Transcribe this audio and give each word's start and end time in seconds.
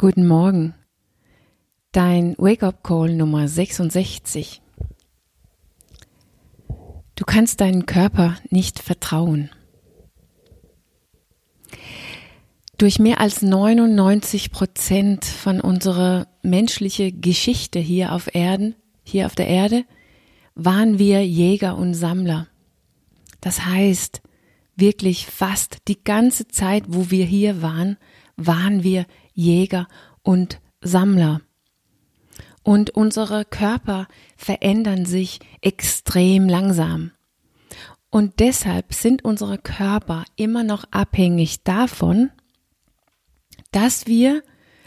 Guten 0.00 0.28
Morgen. 0.28 0.74
Dein 1.90 2.36
Wake-up-Call 2.38 3.16
Nummer 3.16 3.48
66. 3.48 4.62
Du 7.16 7.24
kannst 7.26 7.60
deinen 7.60 7.84
Körper 7.84 8.36
nicht 8.48 8.78
vertrauen. 8.78 9.50
Durch 12.76 13.00
mehr 13.00 13.20
als 13.20 13.42
99 13.42 14.52
Prozent 14.52 15.24
von 15.24 15.60
unserer 15.60 16.28
menschlichen 16.44 17.20
Geschichte 17.20 17.80
hier 17.80 18.12
auf 18.12 18.32
Erden, 18.36 18.76
hier 19.02 19.26
auf 19.26 19.34
der 19.34 19.48
Erde, 19.48 19.84
waren 20.54 21.00
wir 21.00 21.26
Jäger 21.26 21.76
und 21.76 21.94
Sammler. 21.94 22.46
Das 23.40 23.64
heißt, 23.64 24.22
wirklich 24.76 25.26
fast 25.26 25.78
die 25.88 26.04
ganze 26.04 26.46
Zeit, 26.46 26.84
wo 26.86 27.10
wir 27.10 27.24
hier 27.24 27.62
waren, 27.62 27.96
waren 28.36 28.84
wir 28.84 29.04
Jäger 29.38 29.86
und 30.22 30.60
Sammler. 30.80 31.40
Und 32.64 32.90
unsere 32.90 33.44
Körper 33.44 34.08
verändern 34.36 35.06
sich 35.06 35.38
extrem 35.60 36.48
langsam. 36.48 37.12
Und 38.10 38.40
deshalb 38.40 38.92
sind 38.92 39.24
unsere 39.24 39.58
Körper 39.58 40.24
immer 40.34 40.64
noch 40.64 40.84
abhängig 40.90 41.62
davon, 41.62 42.30
dass 43.70 44.08
wir 44.08 44.42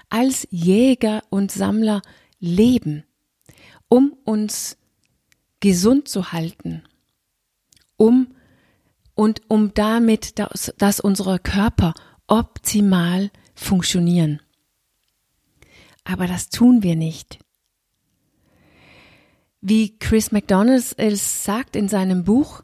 als 0.09 0.45
Jäger 0.51 1.21
und 1.29 1.51
Sammler 1.51 2.01
leben, 2.39 3.05
um 3.87 4.17
uns 4.25 4.77
gesund 5.61 6.09
zu 6.09 6.33
halten, 6.33 6.83
um 7.95 8.35
und 9.15 9.43
um 9.47 9.73
damit, 9.73 10.39
dass, 10.39 10.73
dass 10.77 10.99
unsere 10.99 11.39
Körper 11.39 11.93
optimal 12.27 13.31
funktionieren. 13.61 14.41
Aber 16.03 16.27
das 16.27 16.49
tun 16.49 16.83
wir 16.83 16.95
nicht. 16.95 17.39
Wie 19.62 19.98
Chris 19.99 20.31
McDonald 20.31 20.95
es 20.98 21.43
sagt 21.43 21.76
in 21.76 21.87
seinem 21.87 22.23
Buch, 22.23 22.63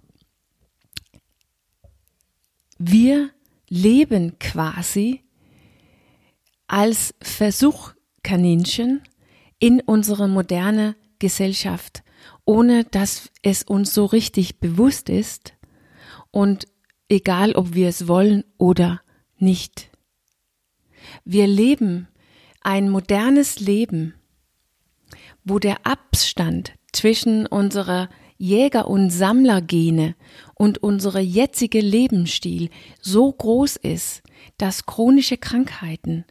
wir 2.79 3.29
leben 3.69 4.39
quasi 4.39 5.23
als 6.67 7.13
Versuchkaninchen 7.21 9.01
in 9.59 9.81
unsere 9.81 10.27
moderne 10.27 10.95
Gesellschaft, 11.19 12.03
ohne 12.45 12.83
dass 12.85 13.29
es 13.43 13.63
uns 13.63 13.93
so 13.93 14.05
richtig 14.05 14.59
bewusst 14.59 15.09
ist 15.09 15.53
und 16.31 16.67
egal 17.09 17.53
ob 17.53 17.73
wir 17.73 17.87
es 17.87 18.07
wollen 18.07 18.43
oder 18.57 19.01
nicht. 19.37 19.86
Wir 21.25 21.47
leben 21.47 22.07
ein 22.61 22.89
modernes 22.89 23.59
Leben, 23.59 24.13
wo 25.43 25.59
der 25.59 25.85
Abstand 25.85 26.73
zwischen 26.91 27.45
unserer 27.45 28.09
Jäger- 28.37 28.87
und 28.87 29.09
Sammlergene 29.09 30.15
und 30.53 30.83
unsere 30.83 31.19
jetzige 31.19 31.81
Lebensstil 31.81 32.69
so 33.01 33.31
groß 33.31 33.77
ist, 33.77 34.21
dass 34.57 34.85
chronische 34.85 35.37
Krankheiten, 35.37 36.25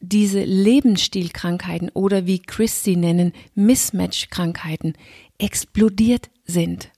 diese 0.00 0.42
Lebensstilkrankheiten 0.44 1.90
oder 1.90 2.26
wie 2.26 2.40
Chris 2.40 2.82
sie 2.82 2.96
nennen, 2.96 3.32
Mismatch-Krankheiten, 3.54 4.94
explodiert 5.38 6.30
sind. 6.44 6.90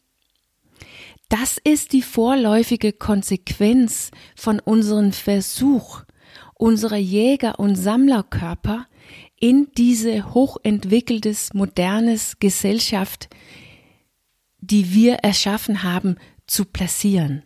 Das 1.29 1.57
ist 1.57 1.93
die 1.93 2.03
vorläufige 2.03 2.93
Konsequenz 2.93 4.11
von 4.37 4.61
unserem 4.61 5.13
Versuch, 5.13 6.03
unsere 6.63 6.97
Jäger- 6.97 7.59
und 7.59 7.75
Sammlerkörper 7.75 8.87
in 9.35 9.73
diese 9.77 10.33
hochentwickeltes, 10.33 11.55
modernes 11.55 12.39
Gesellschaft, 12.39 13.29
die 14.61 14.95
wir 14.95 15.15
erschaffen 15.15 15.83
haben, 15.83 16.19
zu 16.47 16.65
platzieren. 16.65 17.43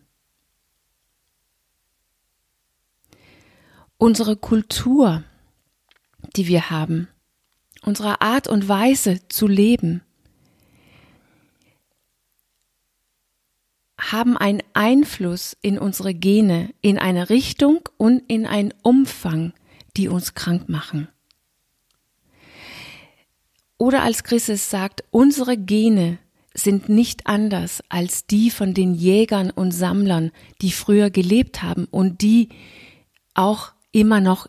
Unsere 3.96 4.36
Kultur, 4.36 5.24
die 6.36 6.46
wir 6.46 6.68
haben, 6.68 7.08
unsere 7.80 8.20
Art 8.20 8.48
und 8.48 8.68
Weise 8.68 9.26
zu 9.28 9.46
leben, 9.46 10.02
haben 14.12 14.36
einen 14.36 14.62
Einfluss 14.74 15.56
in 15.62 15.78
unsere 15.78 16.14
Gene 16.14 16.70
in 16.80 16.98
eine 16.98 17.28
Richtung 17.30 17.88
und 17.96 18.22
in 18.28 18.46
einen 18.46 18.72
Umfang, 18.82 19.52
die 19.96 20.08
uns 20.08 20.34
krank 20.34 20.68
machen. 20.68 21.08
Oder 23.78 24.02
als 24.02 24.24
Christus 24.24 24.70
sagt, 24.70 25.04
unsere 25.10 25.56
Gene 25.56 26.18
sind 26.54 26.88
nicht 26.88 27.26
anders 27.26 27.82
als 27.88 28.26
die 28.26 28.50
von 28.50 28.72
den 28.72 28.94
Jägern 28.94 29.50
und 29.50 29.72
Sammlern, 29.72 30.30
die 30.62 30.72
früher 30.72 31.10
gelebt 31.10 31.62
haben 31.62 31.86
und 31.90 32.22
die 32.22 32.48
auch 33.34 33.72
immer 33.92 34.20
noch 34.20 34.48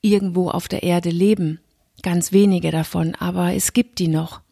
irgendwo 0.00 0.50
auf 0.50 0.68
der 0.68 0.84
Erde 0.84 1.10
leben. 1.10 1.58
Ganz 2.02 2.32
wenige 2.32 2.70
davon, 2.70 3.14
aber 3.16 3.54
es 3.54 3.72
gibt 3.72 3.98
die 3.98 4.08
noch. 4.08 4.43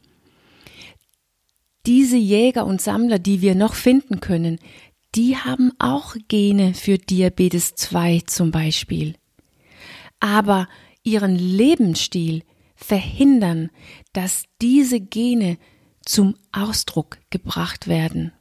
Diese 1.86 2.16
Jäger 2.16 2.64
und 2.64 2.80
Sammler, 2.80 3.18
die 3.18 3.40
wir 3.40 3.54
noch 3.54 3.74
finden 3.74 4.20
können, 4.20 4.58
die 5.14 5.36
haben 5.36 5.72
auch 5.78 6.14
Gene 6.28 6.74
für 6.74 6.96
Diabetes 6.96 7.74
2 7.74 8.22
zum 8.26 8.50
Beispiel. 8.50 9.16
Aber 10.20 10.68
ihren 11.02 11.36
Lebensstil 11.36 12.44
verhindern, 12.74 13.70
dass 14.12 14.44
diese 14.60 15.00
Gene 15.00 15.58
zum 16.04 16.36
Ausdruck 16.52 17.18
gebracht 17.30 17.88
werden. 17.88 18.32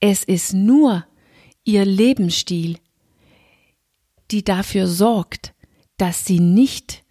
Es 0.00 0.24
ist 0.24 0.52
nur 0.52 1.06
ihr 1.64 1.84
Lebensstil, 1.84 2.78
die 4.30 4.44
dafür 4.44 4.86
sorgt, 4.86 5.54
dass 5.96 6.24
sie 6.24 6.40
nicht 6.40 7.04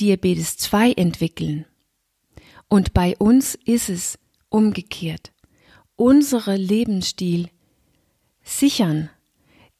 Diabetes 0.00 0.56
2 0.58 0.92
entwickeln. 0.92 1.66
Und 2.72 2.94
bei 2.94 3.14
uns 3.18 3.54
ist 3.66 3.90
es 3.90 4.18
umgekehrt. 4.48 5.30
Unsere 5.94 6.56
Lebensstil 6.56 7.50
sichern, 8.42 9.10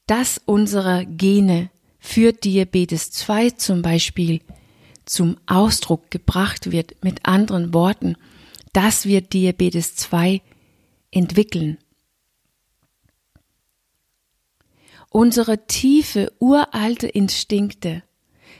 dass 0.06 0.38
unsere 0.44 1.06
Gene 1.06 1.70
für 1.98 2.34
Diabetes 2.34 3.10
2 3.10 3.48
zum 3.52 3.80
Beispiel 3.80 4.42
zum 5.06 5.38
Ausdruck 5.46 6.10
gebracht 6.10 6.70
wird, 6.70 7.02
mit 7.02 7.24
anderen 7.24 7.72
Worten, 7.72 8.14
dass 8.74 9.06
wir 9.06 9.22
Diabetes 9.22 9.96
2 9.96 10.42
entwickeln. 11.10 11.78
Unsere 15.08 15.66
tiefe, 15.66 16.30
uralte 16.40 17.08
Instinkte 17.08 18.02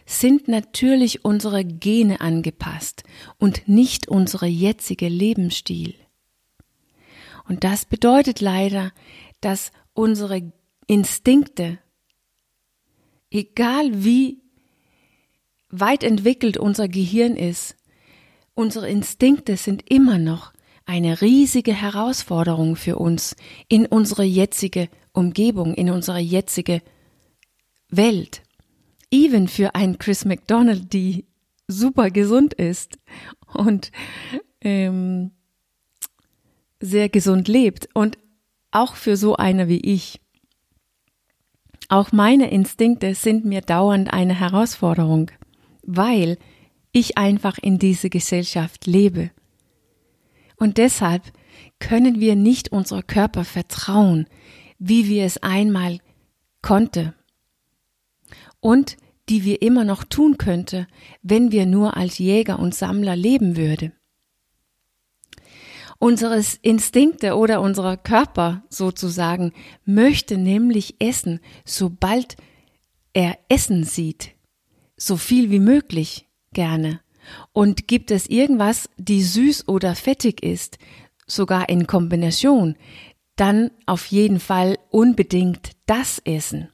sind 0.06 0.48
natürlich 0.48 1.24
unsere 1.24 1.64
Gene 1.64 2.20
angepasst 2.20 3.04
und 3.38 3.68
nicht 3.68 4.08
unsere 4.08 4.46
jetzige 4.46 5.08
Lebensstil. 5.08 5.94
Und 7.48 7.64
das 7.64 7.84
bedeutet 7.84 8.40
leider, 8.40 8.92
dass 9.40 9.72
unsere 9.94 10.52
Instinkte, 10.86 11.78
egal 13.30 14.04
wie 14.04 14.42
weit 15.68 16.04
entwickelt 16.04 16.56
unser 16.56 16.88
Gehirn 16.88 17.36
ist, 17.36 17.76
unsere 18.54 18.88
Instinkte 18.88 19.56
sind 19.56 19.90
immer 19.90 20.18
noch 20.18 20.52
eine 20.84 21.20
riesige 21.20 21.72
Herausforderung 21.72 22.76
für 22.76 22.96
uns 22.96 23.36
in 23.68 23.86
unsere 23.86 24.24
jetzige 24.24 24.88
Umgebung, 25.12 25.74
in 25.74 25.90
unsere 25.90 26.18
jetzige 26.18 26.82
Welt. 27.88 28.42
Even 29.12 29.46
für 29.46 29.76
einen 29.76 29.98
Chris 29.98 30.24
McDonald, 30.24 30.92
die 30.92 31.26
super 31.68 32.10
gesund 32.10 32.54
ist 32.54 32.98
und 33.52 33.92
ähm, 34.60 35.30
sehr 36.80 37.08
gesund 37.08 37.46
lebt 37.46 37.88
und 37.94 38.18
auch 38.72 38.96
für 38.96 39.16
so 39.16 39.36
einer 39.36 39.68
wie 39.68 39.80
ich. 39.80 40.20
Auch 41.88 42.10
meine 42.10 42.50
Instinkte 42.50 43.14
sind 43.14 43.44
mir 43.44 43.60
dauernd 43.60 44.12
eine 44.12 44.34
Herausforderung 44.34 45.30
weil 45.82 46.38
ich 46.92 47.18
einfach 47.18 47.58
in 47.58 47.78
diese 47.78 48.10
Gesellschaft 48.10 48.86
lebe. 48.86 49.30
Und 50.56 50.78
deshalb 50.78 51.32
können 51.78 52.20
wir 52.20 52.36
nicht 52.36 52.70
unser 52.70 53.02
Körper 53.02 53.44
vertrauen, 53.44 54.26
wie 54.78 55.08
wir 55.08 55.24
es 55.24 55.42
einmal 55.42 55.98
konnte 56.60 57.14
und 58.60 58.96
die 59.32 59.44
wir 59.44 59.62
immer 59.62 59.84
noch 59.84 60.04
tun 60.04 60.36
könnte, 60.36 60.86
wenn 61.22 61.52
wir 61.52 61.64
nur 61.64 61.96
als 61.96 62.18
Jäger 62.18 62.58
und 62.58 62.74
Sammler 62.74 63.16
leben 63.16 63.56
würde. 63.56 63.92
Unsere 65.98 66.38
Instinkte 66.60 67.36
oder 67.36 67.62
unser 67.62 67.96
Körper 67.96 68.62
sozusagen 68.68 69.52
möchte 69.84 70.36
nämlich 70.36 70.96
essen, 71.00 71.40
sobald 71.64 72.36
er 73.14 73.38
Essen 73.48 73.84
sieht 73.84 74.34
so 74.96 75.16
viel 75.16 75.50
wie 75.50 75.60
möglich 75.60 76.28
gerne. 76.52 77.00
Und 77.52 77.88
gibt 77.88 78.10
es 78.10 78.28
irgendwas, 78.28 78.88
die 78.96 79.22
süß 79.22 79.68
oder 79.68 79.94
fettig 79.94 80.42
ist, 80.42 80.78
sogar 81.26 81.68
in 81.68 81.86
Kombination, 81.86 82.76
dann 83.36 83.70
auf 83.86 84.06
jeden 84.06 84.40
Fall 84.40 84.78
unbedingt 84.90 85.72
das 85.86 86.20
essen. 86.20 86.68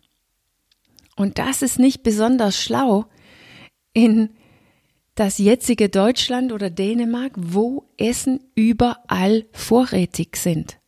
Und 1.18 1.38
das 1.38 1.62
ist 1.62 1.80
nicht 1.80 2.04
besonders 2.04 2.56
schlau 2.56 3.06
in 3.92 4.30
das 5.16 5.38
jetzige 5.38 5.88
Deutschland 5.88 6.52
oder 6.52 6.70
Dänemark, 6.70 7.32
wo 7.36 7.88
Essen 7.96 8.38
überall 8.54 9.44
vorrätig 9.50 10.36
sind 10.36 10.78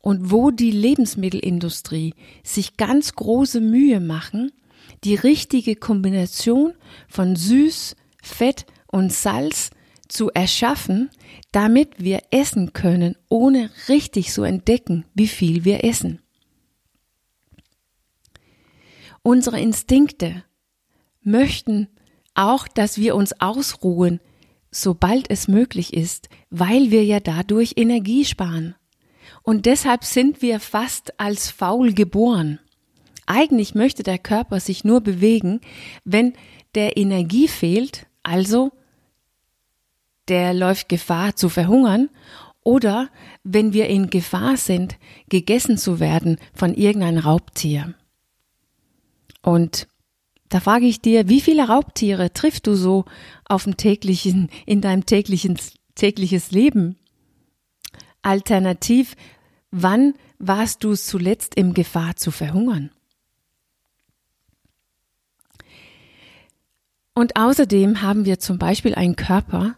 und 0.00 0.30
wo 0.30 0.50
die 0.50 0.70
Lebensmittelindustrie 0.70 2.14
sich 2.42 2.78
ganz 2.78 3.14
große 3.14 3.60
Mühe 3.60 4.00
machen, 4.00 4.50
die 5.04 5.14
richtige 5.14 5.76
Kombination 5.76 6.72
von 7.06 7.36
süß, 7.36 7.96
Fett 8.22 8.64
und 8.86 9.12
Salz 9.12 9.70
zu 10.08 10.30
erschaffen, 10.30 11.10
damit 11.52 12.02
wir 12.02 12.22
essen 12.30 12.72
können, 12.72 13.16
ohne 13.28 13.70
richtig 13.90 14.32
zu 14.32 14.42
entdecken, 14.42 15.04
wie 15.12 15.28
viel 15.28 15.66
wir 15.66 15.84
essen. 15.84 16.23
Unsere 19.26 19.58
Instinkte 19.58 20.44
möchten 21.22 21.88
auch, 22.34 22.68
dass 22.68 22.98
wir 22.98 23.14
uns 23.14 23.40
ausruhen, 23.40 24.20
sobald 24.70 25.30
es 25.30 25.48
möglich 25.48 25.94
ist, 25.94 26.28
weil 26.50 26.90
wir 26.90 27.06
ja 27.06 27.20
dadurch 27.20 27.72
Energie 27.76 28.26
sparen. 28.26 28.74
Und 29.42 29.64
deshalb 29.64 30.04
sind 30.04 30.42
wir 30.42 30.60
fast 30.60 31.18
als 31.18 31.50
faul 31.50 31.94
geboren. 31.94 32.60
Eigentlich 33.24 33.74
möchte 33.74 34.02
der 34.02 34.18
Körper 34.18 34.60
sich 34.60 34.84
nur 34.84 35.00
bewegen, 35.00 35.62
wenn 36.04 36.34
der 36.74 36.98
Energie 36.98 37.48
fehlt, 37.48 38.06
also 38.22 38.72
der 40.28 40.52
läuft 40.52 40.90
Gefahr 40.90 41.34
zu 41.34 41.48
verhungern, 41.48 42.10
oder 42.62 43.08
wenn 43.42 43.72
wir 43.72 43.88
in 43.88 44.10
Gefahr 44.10 44.58
sind, 44.58 44.98
gegessen 45.30 45.78
zu 45.78 45.98
werden 45.98 46.36
von 46.52 46.74
irgendeinem 46.74 47.20
Raubtier. 47.24 47.94
Und 49.44 49.88
da 50.48 50.58
frage 50.58 50.86
ich 50.86 51.02
dir, 51.02 51.28
wie 51.28 51.42
viele 51.42 51.68
Raubtiere 51.68 52.32
triffst 52.32 52.66
du 52.66 52.74
so 52.74 53.04
auf 53.44 53.64
dem 53.64 53.76
täglichen, 53.76 54.48
in 54.64 54.80
deinem 54.80 55.04
täglichen, 55.04 55.58
tägliches 55.94 56.50
Leben? 56.50 56.96
Alternativ, 58.22 59.16
wann 59.70 60.14
warst 60.38 60.82
du 60.82 60.94
zuletzt 60.94 61.56
in 61.56 61.74
Gefahr 61.74 62.16
zu 62.16 62.30
verhungern? 62.30 62.90
Und 67.14 67.36
außerdem 67.36 68.00
haben 68.00 68.24
wir 68.24 68.40
zum 68.40 68.58
Beispiel 68.58 68.94
einen 68.94 69.14
Körper, 69.14 69.76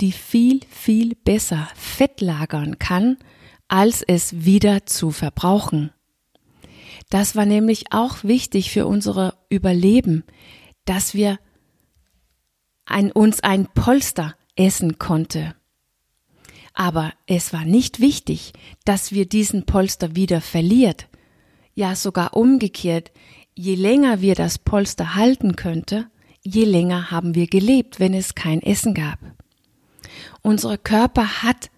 die 0.00 0.12
viel, 0.12 0.60
viel 0.70 1.14
besser 1.16 1.68
Fett 1.76 2.22
lagern 2.22 2.78
kann, 2.78 3.18
als 3.68 4.02
es 4.02 4.44
wieder 4.44 4.86
zu 4.86 5.10
verbrauchen. 5.10 5.92
Das 7.12 7.36
war 7.36 7.44
nämlich 7.44 7.92
auch 7.92 8.24
wichtig 8.24 8.70
für 8.70 8.86
unser 8.86 9.34
Überleben, 9.50 10.24
dass 10.86 11.12
wir 11.12 11.38
ein, 12.86 13.12
uns 13.12 13.40
ein 13.40 13.66
Polster 13.66 14.34
essen 14.56 14.96
konnte. 14.96 15.54
Aber 16.72 17.12
es 17.26 17.52
war 17.52 17.66
nicht 17.66 18.00
wichtig, 18.00 18.54
dass 18.86 19.12
wir 19.12 19.28
diesen 19.28 19.66
Polster 19.66 20.16
wieder 20.16 20.40
verliert. 20.40 21.08
Ja, 21.74 21.96
sogar 21.96 22.34
umgekehrt, 22.34 23.12
je 23.54 23.74
länger 23.74 24.22
wir 24.22 24.34
das 24.34 24.58
Polster 24.58 25.14
halten 25.14 25.54
könnte, 25.54 26.10
je 26.42 26.64
länger 26.64 27.10
haben 27.10 27.34
wir 27.34 27.46
gelebt, 27.46 28.00
wenn 28.00 28.14
es 28.14 28.34
kein 28.34 28.62
Essen 28.62 28.94
gab. 28.94 29.18
Unser 30.40 30.78
Körper 30.78 31.42
hat 31.42 31.70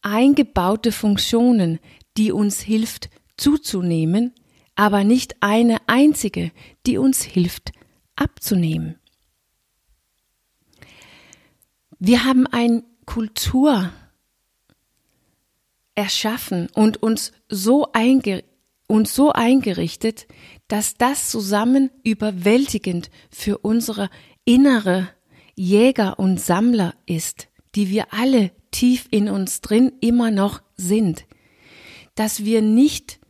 eingebaute 0.00 0.90
Funktionen, 0.90 1.80
die 2.16 2.32
uns 2.32 2.58
hilft, 2.58 3.10
zuzunehmen, 3.42 4.32
aber 4.76 5.04
nicht 5.04 5.36
eine 5.40 5.78
einzige, 5.88 6.52
die 6.86 6.96
uns 6.96 7.22
hilft 7.22 7.72
abzunehmen. 8.14 8.96
Wir 11.98 12.24
haben 12.24 12.46
eine 12.46 12.84
Kultur 13.04 13.92
erschaffen 15.94 16.68
und 16.74 17.02
uns 17.02 17.32
so, 17.48 17.92
einge 17.92 18.44
uns 18.86 19.14
so 19.14 19.32
eingerichtet, 19.32 20.26
dass 20.68 20.94
das 20.94 21.30
zusammen 21.30 21.90
überwältigend 22.04 23.10
für 23.30 23.58
unsere 23.58 24.10
innere 24.44 25.08
Jäger 25.54 26.18
und 26.18 26.40
Sammler 26.40 26.94
ist, 27.06 27.48
die 27.74 27.88
wir 27.88 28.12
alle 28.12 28.52
tief 28.70 29.06
in 29.10 29.28
uns 29.28 29.60
drin 29.60 29.92
immer 30.00 30.30
noch 30.30 30.62
sind, 30.76 31.24
dass 32.14 32.44
wir 32.44 32.62
nicht 32.62 33.21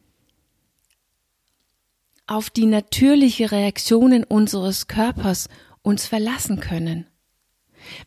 auf 2.26 2.50
die 2.50 2.66
natürliche 2.66 3.52
Reaktionen 3.52 4.24
unseres 4.24 4.86
Körpers 4.86 5.48
uns 5.82 6.06
verlassen 6.06 6.60
können. 6.60 7.06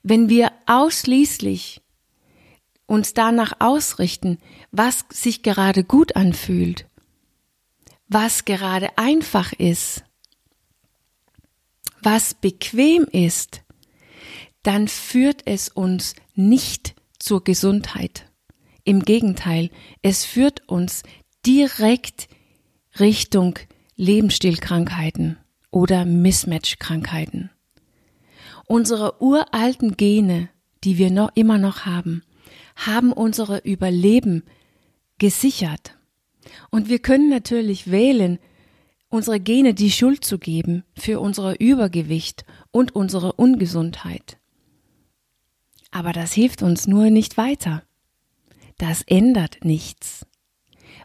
Wenn 0.04 0.30
wir 0.30 0.52
ausschließlich 0.66 1.82
uns 2.88 3.14
danach 3.14 3.54
ausrichten, 3.60 4.38
was 4.72 5.06
sich 5.12 5.44
gerade 5.44 5.84
gut 5.84 6.16
anfühlt, 6.16 6.88
was 8.08 8.46
gerade 8.46 8.98
einfach 8.98 9.52
ist, 9.54 10.04
was 12.02 12.36
bequem 12.36 13.06
ist, 13.06 13.64
dann 14.64 14.88
führt 14.88 15.42
es 15.46 15.70
uns 15.70 16.16
nicht 16.36 16.96
zur 17.20 17.44
Gesundheit. 17.44 18.32
Im 18.84 19.02
Gegenteil, 19.02 19.72
es 20.04 20.24
führt 20.26 20.68
uns 20.70 21.02
direkt 21.46 22.28
Richtung 23.00 23.58
Lebensstilkrankheiten 23.98 25.38
oder 25.72 26.04
Mismatch-Krankheiten. 26.04 27.50
Unsere 28.68 29.22
uralten 29.22 29.96
Gene, 29.96 30.50
die 30.84 30.98
wir 30.98 31.10
noch 31.12 31.32
immer 31.36 31.58
noch 31.58 31.86
haben, 31.86 32.22
haben 32.76 33.14
unsere 33.14 33.60
Überleben 33.60 34.44
gesichert. 35.18 35.98
Und 36.72 36.90
wir 36.90 37.00
können 37.00 37.30
natürlich 37.30 37.90
wählen, 37.90 38.40
unsere 39.08 39.40
Gene 39.40 39.74
die 39.74 39.92
Schuld 39.92 40.26
zu 40.26 40.40
geben 40.40 40.84
für 40.98 41.22
unsere 41.22 41.56
Übergewicht 41.56 42.44
und 42.72 42.94
unsere 42.96 43.32
Ungesundheit. 43.34 44.38
Aber 45.92 46.12
das 46.12 46.34
hilft 46.34 46.64
uns 46.64 46.86
nur 46.86 47.10
nicht 47.12 47.38
weiter. 47.38 47.84
Das 48.78 49.04
ändert 49.04 49.64
nichts 49.64 50.26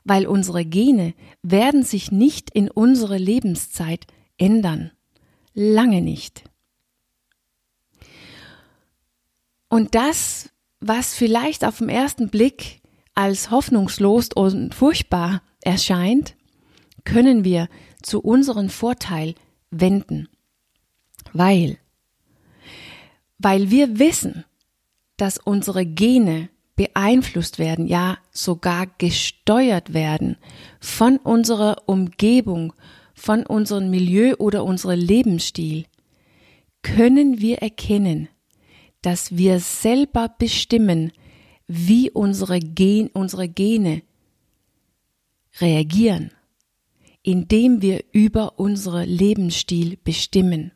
weil 0.04 0.26
unsere 0.26 0.64
Gene 0.64 1.14
werden 1.42 1.83
sich 1.83 2.11
nicht 2.11 2.50
in 2.50 2.71
unsere 2.71 3.19
Lebenszeit 3.19 4.07
ändern. 4.38 4.90
Lange 5.54 6.00
nicht. 6.00 6.45
Und 9.69 9.95
das, 9.95 10.50
was 10.80 11.14
vielleicht 11.14 11.64
auf 11.64 11.78
den 11.78 11.88
ersten 11.88 12.28
Blick 12.28 12.80
als 13.14 13.50
hoffnungslos 13.50 14.30
und 14.35 14.75
furchtbar 14.75 15.42
erscheint, 15.61 16.35
können 17.04 17.45
wir 17.45 17.69
zu 18.02 18.21
unserem 18.21 18.69
Vorteil 18.69 19.35
wenden. 19.71 20.28
Weil, 21.33 21.78
weil 23.38 23.71
wir 23.71 23.99
wissen, 23.99 24.45
dass 25.16 25.38
unsere 25.38 25.87
Gene 25.87 26.49
beeinflusst 26.81 27.59
werden, 27.59 27.87
ja 27.87 28.17
sogar 28.31 28.87
gesteuert 28.97 29.93
werden 29.93 30.39
von 30.81 31.19
unserer 31.19 31.83
Umgebung, 31.85 32.73
von 33.13 33.45
unserem 33.45 33.91
Milieu 33.91 34.37
oder 34.39 34.65
unserem 34.65 34.99
Lebensstil, 34.99 35.85
können 36.81 37.39
wir 37.39 37.59
erkennen, 37.59 38.31
dass 39.03 39.37
wir 39.37 39.61
selber 39.61 40.35
bestimmen, 40.39 41.13
wie 41.67 42.11
unsere, 42.11 42.61
Gen, 42.61 43.09
unsere 43.09 43.47
Gene 43.47 44.01
reagieren, 45.61 46.31
indem 47.23 47.83
wir 47.83 48.05
über 48.13 48.59
unseren 48.59 49.07
Lebensstil 49.07 49.99
bestimmen. 50.03 50.73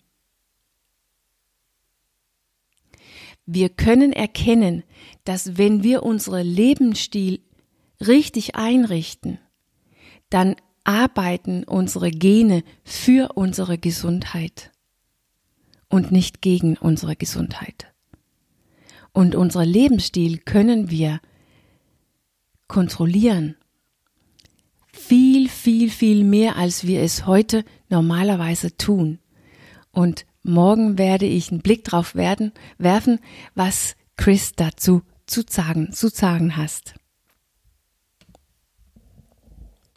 Wir 3.47 3.69
können 3.69 4.13
erkennen, 4.13 4.85
dass 5.25 5.59
wenn 5.59 5.83
wir 5.83 6.03
unseren 6.03 6.47
Lebensstil 6.47 7.41
richtig 8.01 8.57
einrichten, 8.57 9.39
dann 10.31 10.57
arbeiten 10.85 11.65
unsere 11.65 12.11
Gene 12.11 12.63
für 12.85 13.33
unsere 13.35 13.79
Gesundheit 13.79 14.71
und 15.89 16.13
nicht 16.13 16.43
gegen 16.43 16.77
unsere 16.77 17.17
Gesundheit. 17.17 17.93
Und 19.13 19.35
unser 19.35 19.65
Lebensstil 19.65 20.39
können 20.39 20.91
wir 20.91 21.21
kontrollieren. 22.67 23.57
Viel, 24.93 25.49
viel, 25.49 25.91
viel 25.91 26.25
mehr, 26.25 26.57
als 26.57 26.87
wir 26.87 27.03
es 27.03 27.27
heute 27.27 27.65
normalerweise 27.89 28.77
tun. 28.77 29.19
Und 29.93 30.27
morgen 30.45 30.99
werde 30.99 31.27
ich 31.27 31.51
einen 31.51 31.63
Blick 31.63 31.85
drauf 31.85 32.15
werden, 32.15 32.53
werfen, 32.79 33.19
was 33.55 33.97
Chris 34.17 34.53
dazu 34.55 35.03
zu 35.27 35.43
sagen, 35.49 35.93
zu 35.93 36.09
sagen 36.09 36.57
hast. 36.57 36.95